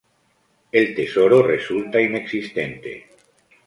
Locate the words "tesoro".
0.95-1.43